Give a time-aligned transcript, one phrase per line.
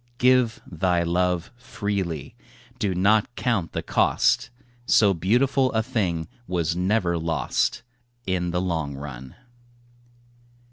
[0.17, 2.35] Give thy love freely;
[2.79, 4.49] do not count the cost;
[4.87, 7.83] So beautiful a thing was never lost
[8.25, 9.35] In the long run.